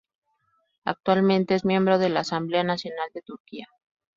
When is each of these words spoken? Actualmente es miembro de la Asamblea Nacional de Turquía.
Actualmente 0.83 1.53
es 1.53 1.63
miembro 1.63 1.99
de 1.99 2.09
la 2.09 2.21
Asamblea 2.21 2.63
Nacional 2.63 3.11
de 3.13 3.21
Turquía. 3.21 3.67